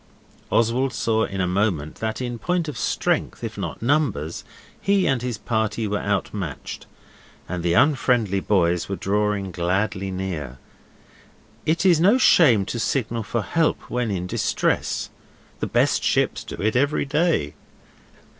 [0.51, 4.43] Oswald saw in a moment that in point of strength, if not numbers,
[4.81, 6.87] he and his party were out matched,
[7.47, 10.57] and the unfriendly boys were drawing gladly near.
[11.67, 15.11] It is no shame to signal for help when in distress
[15.59, 17.53] the best ships do it every day.